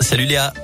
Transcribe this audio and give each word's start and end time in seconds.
Salut 0.00 0.24
Léa. 0.24 0.54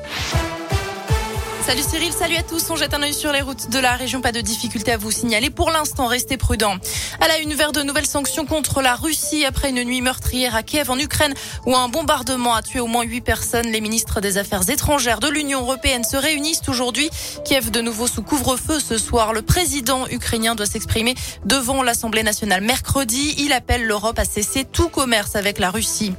Salut 1.66 1.82
Cyril, 1.82 2.12
salut 2.14 2.36
à 2.36 2.42
tous. 2.42 2.70
On 2.70 2.76
jette 2.76 2.94
un 2.94 3.02
œil 3.02 3.12
sur 3.12 3.30
les 3.30 3.42
routes 3.42 3.68
de 3.68 3.78
la 3.78 3.92
région. 3.92 4.22
Pas 4.22 4.32
de 4.32 4.40
difficulté 4.40 4.90
à 4.90 4.96
vous 4.96 5.10
signaler. 5.10 5.50
Pour 5.50 5.70
l'instant, 5.70 6.06
restez 6.06 6.38
prudents. 6.38 6.76
À 7.20 7.28
la 7.28 7.36
une 7.40 7.52
vers 7.52 7.72
de 7.72 7.82
nouvelles 7.82 8.06
sanctions 8.06 8.46
contre 8.46 8.80
la 8.80 8.94
Russie 8.94 9.44
après 9.44 9.68
une 9.68 9.84
nuit 9.84 10.00
meurtrière 10.00 10.56
à 10.56 10.62
Kiev 10.62 10.90
en 10.90 10.98
Ukraine 10.98 11.34
où 11.66 11.76
un 11.76 11.90
bombardement 11.90 12.54
a 12.54 12.62
tué 12.62 12.80
au 12.80 12.86
moins 12.86 13.02
huit 13.02 13.20
personnes. 13.20 13.66
Les 13.66 13.82
ministres 13.82 14.22
des 14.22 14.38
Affaires 14.38 14.70
étrangères 14.70 15.20
de 15.20 15.28
l'Union 15.28 15.60
européenne 15.60 16.02
se 16.02 16.16
réunissent 16.16 16.66
aujourd'hui. 16.66 17.10
Kiev 17.44 17.70
de 17.70 17.82
nouveau 17.82 18.06
sous 18.06 18.22
couvre-feu 18.22 18.80
ce 18.80 18.96
soir. 18.96 19.34
Le 19.34 19.42
président 19.42 20.08
ukrainien 20.08 20.54
doit 20.54 20.64
s'exprimer 20.64 21.14
devant 21.44 21.82
l'Assemblée 21.82 22.22
nationale 22.22 22.62
mercredi. 22.62 23.34
Il 23.36 23.52
appelle 23.52 23.84
l'Europe 23.84 24.18
à 24.18 24.24
cesser 24.24 24.64
tout 24.64 24.88
commerce 24.88 25.36
avec 25.36 25.58
la 25.58 25.70
Russie. 25.70 26.14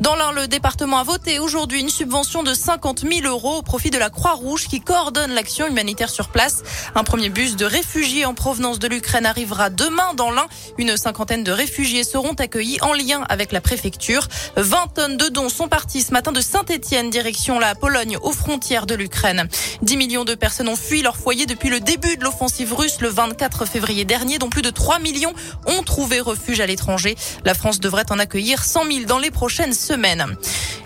Dans 0.00 0.14
l'un, 0.14 0.30
le 0.30 0.46
département 0.46 0.98
a 0.98 1.02
voté 1.02 1.40
aujourd'hui 1.40 1.80
une 1.80 1.88
subvention 1.88 2.44
de 2.44 2.54
50 2.54 3.00
000 3.00 3.26
euros 3.26 3.56
au 3.56 3.62
profit 3.62 3.90
de 3.90 3.98
la 3.98 4.10
Croix-Rouge 4.10 4.68
qui 4.68 4.80
coordonne 4.80 5.32
l'action 5.32 5.66
humanitaire 5.66 6.08
sur 6.08 6.28
place. 6.28 6.62
Un 6.94 7.02
premier 7.02 7.30
bus 7.30 7.56
de 7.56 7.64
réfugiés 7.64 8.24
en 8.24 8.32
provenance 8.32 8.78
de 8.78 8.86
l'Ukraine 8.86 9.26
arrivera 9.26 9.70
demain 9.70 10.14
dans 10.14 10.30
l'un. 10.30 10.46
Une 10.78 10.96
cinquantaine 10.96 11.42
de 11.42 11.50
réfugiés 11.50 12.04
seront 12.04 12.34
accueillis 12.34 12.80
en 12.80 12.92
lien 12.92 13.24
avec 13.28 13.50
la 13.50 13.60
préfecture. 13.60 14.28
20 14.56 14.86
tonnes 14.94 15.16
de 15.16 15.26
dons 15.30 15.48
sont 15.48 15.66
partis 15.66 16.02
ce 16.02 16.12
matin 16.12 16.30
de 16.30 16.40
Saint-Etienne, 16.40 17.10
direction 17.10 17.58
la 17.58 17.74
Pologne, 17.74 18.18
aux 18.22 18.32
frontières 18.32 18.86
de 18.86 18.94
l'Ukraine. 18.94 19.48
10 19.82 19.96
millions 19.96 20.24
de 20.24 20.36
personnes 20.36 20.68
ont 20.68 20.76
fui 20.76 21.02
leur 21.02 21.16
foyer 21.16 21.44
depuis 21.44 21.70
le 21.70 21.80
début 21.80 22.16
de 22.16 22.22
l'offensive 22.22 22.72
russe 22.72 23.00
le 23.00 23.08
24 23.08 23.66
février 23.66 24.04
dernier, 24.04 24.38
dont 24.38 24.48
plus 24.48 24.62
de 24.62 24.70
3 24.70 25.00
millions 25.00 25.32
ont 25.66 25.82
trouvé 25.82 26.20
refuge 26.20 26.60
à 26.60 26.66
l'étranger. 26.66 27.16
La 27.44 27.54
France 27.54 27.80
devrait 27.80 28.10
en 28.12 28.20
accueillir 28.20 28.62
100 28.62 28.84
000 28.84 29.04
dans 29.06 29.18
les 29.18 29.32
prochaines 29.32 29.74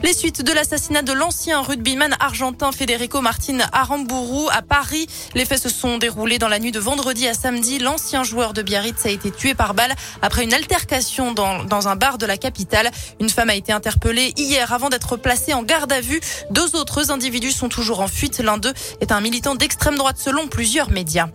Les 0.02 0.12
suites 0.12 0.42
de 0.42 0.52
l'assassinat 0.52 1.02
de 1.02 1.12
l'ancien 1.12 1.60
rugbyman 1.60 2.15
argentin 2.20 2.70
Federico 2.70 3.20
Martin 3.20 3.59
Aramburu 3.73 4.48
à 4.52 4.62
Paris. 4.62 5.06
Les 5.34 5.45
faits 5.45 5.63
se 5.63 5.68
sont 5.68 5.99
déroulés 5.99 6.38
dans 6.38 6.49
la 6.49 6.60
nuit 6.60 6.71
de 6.71 6.79
vendredi 6.79 7.26
à 7.26 7.35
samedi. 7.35 7.80
L'ancien 7.80 8.23
joueur 8.23 8.52
de 8.52 8.63
Biarritz 8.63 9.04
a 9.04 9.10
été 9.10 9.32
tué 9.32 9.54
par 9.54 9.74
balle 9.74 9.93
après 10.23 10.45
une 10.45 10.54
altercation 10.54 11.32
dans 11.32 11.88
un 11.88 11.96
bar 11.96 12.18
de 12.18 12.26
la 12.26 12.37
capitale. 12.37 12.91
Une 13.21 13.30
femme 13.30 13.51
a 13.51 13.57
été 13.57 13.73
interpellée 13.73 14.32
hier 14.37 14.73
avant 14.73 14.88
d'être 14.88 15.16
placée 15.16 15.52
en 15.52 15.65
garde 15.65 15.93
à 15.93 16.01
vue. 16.01 16.21
Deux 16.51 16.76
autres 16.76 17.10
individus 17.10 17.52
sont 17.52 17.69
toujours 17.69 18.01
en 18.01 18.09
fuite. 18.09 18.38
L'un 18.38 18.59
d'eux 18.59 18.74
est 19.01 19.10
un 19.10 19.21
militant 19.21 19.57
d'extrême 19.57 19.96
droite 19.96 20.19
selon 20.19 20.46
plusieurs 20.46 20.91
médias. 20.91 21.29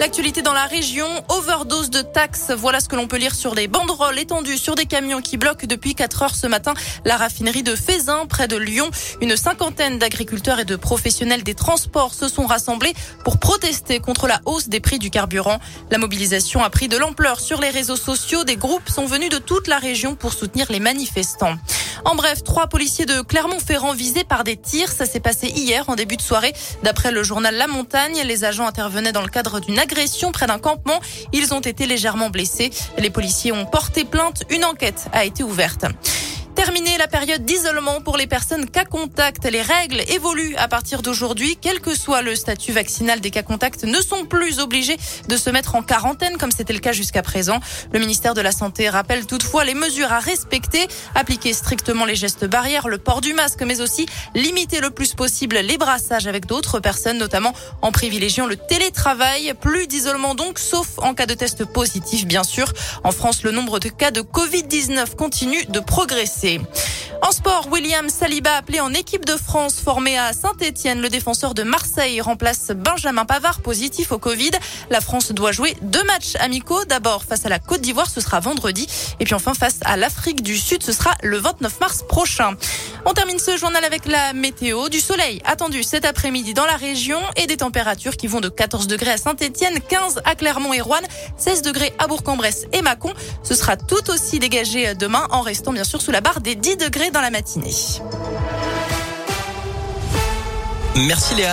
L'actualité 0.00 0.42
dans 0.42 0.52
la 0.52 0.66
région, 0.66 1.06
overdose 1.28 1.88
de 1.88 2.02
taxes. 2.02 2.50
Voilà 2.56 2.80
ce 2.80 2.88
que 2.88 2.96
l'on 2.96 3.06
peut 3.06 3.16
lire 3.16 3.34
sur 3.34 3.54
des 3.54 3.68
banderoles 3.68 4.18
étendues 4.18 4.58
sur 4.58 4.74
des 4.74 4.86
camions 4.86 5.20
qui 5.20 5.36
bloquent 5.36 5.68
depuis 5.68 5.94
4 5.94 6.22
heures 6.22 6.34
ce 6.34 6.48
matin 6.48 6.74
la 7.04 7.16
raffinerie 7.16 7.62
de 7.62 7.76
Fézin 7.76 8.26
près 8.26 8.48
de 8.48 8.56
Lyon. 8.56 8.90
Une 9.20 9.36
cinquantaine 9.36 9.98
d'agriculteurs 9.98 10.58
et 10.58 10.64
de 10.64 10.74
professionnels 10.74 11.44
des 11.44 11.54
transports 11.54 12.12
se 12.12 12.28
sont 12.28 12.46
rassemblés 12.46 12.92
pour 13.24 13.38
protester 13.38 14.00
contre 14.00 14.26
la 14.26 14.40
hausse 14.46 14.68
des 14.68 14.80
prix 14.80 14.98
du 14.98 15.10
carburant. 15.10 15.60
La 15.92 15.98
mobilisation 15.98 16.64
a 16.64 16.70
pris 16.70 16.88
de 16.88 16.96
l'ampleur 16.96 17.38
sur 17.38 17.60
les 17.60 17.70
réseaux 17.70 17.96
sociaux. 17.96 18.42
Des 18.42 18.56
groupes 18.56 18.88
sont 18.88 19.06
venus 19.06 19.30
de 19.30 19.38
toute 19.38 19.68
la 19.68 19.78
région 19.78 20.16
pour 20.16 20.32
soutenir 20.32 20.66
les 20.70 20.80
manifestants. 20.80 21.56
En 22.04 22.16
bref, 22.16 22.44
trois 22.44 22.66
policiers 22.66 23.06
de 23.06 23.22
Clermont-Ferrand 23.22 23.94
visés 23.94 24.24
par 24.24 24.44
des 24.44 24.56
tirs. 24.56 24.92
Ça 24.92 25.06
s'est 25.06 25.20
passé 25.20 25.48
hier 25.48 25.88
en 25.88 25.94
début 25.94 26.16
de 26.16 26.22
soirée. 26.22 26.52
D'après 26.82 27.10
le 27.10 27.22
journal 27.22 27.54
La 27.54 27.66
Montagne, 27.66 28.20
les 28.24 28.44
agents 28.44 28.66
intervenaient 28.66 29.12
dans 29.12 29.22
le 29.22 29.28
cadre 29.28 29.60
d'une 29.60 29.78
agression 29.78 30.30
près 30.30 30.46
d'un 30.46 30.58
campement. 30.58 31.00
Ils 31.32 31.54
ont 31.54 31.60
été 31.60 31.86
légèrement 31.86 32.28
blessés. 32.28 32.70
Les 32.98 33.10
policiers 33.10 33.52
ont 33.52 33.64
porté 33.64 34.04
plainte. 34.04 34.42
Une 34.50 34.64
enquête 34.64 35.06
a 35.12 35.24
été 35.24 35.42
ouverte. 35.42 35.86
Terminer 36.64 36.96
la 36.96 37.08
période 37.08 37.44
d'isolement 37.44 38.00
pour 38.00 38.16
les 38.16 38.26
personnes 38.26 38.64
cas 38.64 38.86
contact. 38.86 39.44
Les 39.44 39.60
règles 39.60 40.00
évoluent 40.08 40.56
à 40.56 40.66
partir 40.66 41.02
d'aujourd'hui. 41.02 41.58
Quel 41.60 41.80
que 41.80 41.94
soit 41.94 42.22
le 42.22 42.34
statut 42.34 42.72
vaccinal 42.72 43.20
des 43.20 43.30
cas 43.30 43.42
contacts, 43.42 43.84
ne 43.84 44.00
sont 44.00 44.24
plus 44.24 44.60
obligés 44.60 44.96
de 45.28 45.36
se 45.36 45.50
mettre 45.50 45.74
en 45.74 45.82
quarantaine 45.82 46.38
comme 46.38 46.50
c'était 46.50 46.72
le 46.72 46.78
cas 46.78 46.92
jusqu'à 46.92 47.20
présent. 47.20 47.60
Le 47.92 47.98
ministère 47.98 48.32
de 48.32 48.40
la 48.40 48.50
Santé 48.50 48.88
rappelle 48.88 49.26
toutefois 49.26 49.66
les 49.66 49.74
mesures 49.74 50.10
à 50.10 50.20
respecter, 50.20 50.88
appliquer 51.14 51.52
strictement 51.52 52.06
les 52.06 52.16
gestes 52.16 52.46
barrières, 52.46 52.88
le 52.88 52.96
port 52.96 53.20
du 53.20 53.34
masque, 53.34 53.60
mais 53.60 53.82
aussi 53.82 54.06
limiter 54.34 54.80
le 54.80 54.88
plus 54.88 55.12
possible 55.12 55.56
les 55.56 55.76
brassages 55.76 56.26
avec 56.26 56.46
d'autres 56.46 56.80
personnes, 56.80 57.18
notamment 57.18 57.52
en 57.82 57.92
privilégiant 57.92 58.46
le 58.46 58.56
télétravail. 58.56 59.52
Plus 59.60 59.86
d'isolement 59.86 60.34
donc, 60.34 60.58
sauf 60.58 60.98
en 60.98 61.12
cas 61.12 61.26
de 61.26 61.34
test 61.34 61.66
positif, 61.66 62.24
bien 62.24 62.42
sûr. 62.42 62.72
En 63.02 63.12
France, 63.12 63.42
le 63.42 63.50
nombre 63.50 63.80
de 63.80 63.90
cas 63.90 64.10
de 64.10 64.22
Covid-19 64.22 65.14
continue 65.14 65.66
de 65.66 65.80
progresser. 65.80 66.53
En 67.20 67.32
sport, 67.32 67.53
William 67.62 68.08
Saliba 68.08 68.56
appelé 68.56 68.80
en 68.80 68.92
équipe 68.92 69.24
de 69.24 69.36
France 69.36 69.80
formé 69.80 70.18
à 70.18 70.32
Saint-Etienne. 70.32 71.00
Le 71.00 71.08
défenseur 71.08 71.54
de 71.54 71.62
Marseille 71.62 72.20
remplace 72.20 72.72
Benjamin 72.74 73.24
Pavard 73.24 73.60
positif 73.60 74.12
au 74.12 74.18
Covid. 74.18 74.50
La 74.90 75.00
France 75.00 75.32
doit 75.32 75.52
jouer 75.52 75.76
deux 75.80 76.02
matchs 76.04 76.34
amicaux. 76.40 76.84
D'abord 76.84 77.22
face 77.22 77.46
à 77.46 77.48
la 77.48 77.60
Côte 77.60 77.80
d'Ivoire, 77.80 78.10
ce 78.10 78.20
sera 78.20 78.40
vendredi. 78.40 78.88
Et 79.20 79.24
puis 79.24 79.34
enfin 79.34 79.54
face 79.54 79.78
à 79.84 79.96
l'Afrique 79.96 80.42
du 80.42 80.58
Sud, 80.58 80.82
ce 80.82 80.92
sera 80.92 81.14
le 81.22 81.38
29 81.38 81.80
mars 81.80 82.04
prochain. 82.08 82.56
On 83.06 83.12
termine 83.12 83.38
ce 83.38 83.56
journal 83.56 83.84
avec 83.84 84.06
la 84.06 84.32
météo. 84.32 84.88
Du 84.88 85.00
soleil 85.00 85.40
attendu 85.44 85.82
cet 85.82 86.04
après-midi 86.04 86.54
dans 86.54 86.66
la 86.66 86.76
région 86.76 87.20
et 87.36 87.46
des 87.46 87.58
températures 87.58 88.16
qui 88.16 88.26
vont 88.26 88.40
de 88.40 88.48
14 88.48 88.88
degrés 88.88 89.12
à 89.12 89.16
Saint-Etienne, 89.16 89.78
15 89.80 90.22
à 90.24 90.34
Clermont 90.34 90.72
et 90.72 90.80
Rouen, 90.80 91.02
16 91.36 91.62
degrés 91.62 91.92
à 91.98 92.08
Bourg-en-Bresse 92.08 92.66
et 92.72 92.82
Mâcon. 92.82 93.12
Ce 93.42 93.54
sera 93.54 93.76
tout 93.76 94.10
aussi 94.10 94.38
dégagé 94.40 94.94
demain 94.94 95.26
en 95.30 95.42
restant 95.42 95.72
bien 95.72 95.84
sûr 95.84 96.02
sous 96.02 96.10
la 96.10 96.20
barre 96.20 96.40
des 96.40 96.56
10 96.56 96.78
degrés 96.78 97.10
dans 97.10 97.20
la 97.20 97.30
Merci 100.96 101.34
Léa. 101.34 101.52